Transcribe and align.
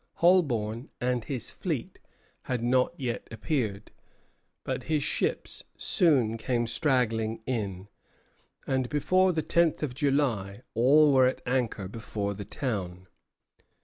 Holbourne 0.13 0.89
and 0.99 1.25
his 1.25 1.51
fleet 1.51 1.99
had 2.49 2.63
not 2.63 2.95
yet 2.99 3.27
appeared; 3.29 3.91
but 4.63 4.85
his 4.85 5.03
ships 5.03 5.63
soon 5.77 6.39
came 6.39 6.65
straggling 6.65 7.43
in, 7.45 7.87
and 8.65 8.89
before 8.89 9.31
the 9.31 9.43
tenth 9.43 9.83
of 9.83 9.93
July 9.93 10.63
all 10.73 11.13
were 11.13 11.27
at 11.27 11.43
anchor 11.45 11.87
before 11.87 12.33
the 12.33 12.45
town. 12.45 13.09